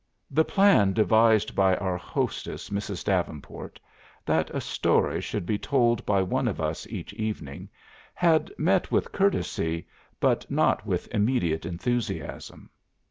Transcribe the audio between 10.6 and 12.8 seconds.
I with immediate enthusiasm.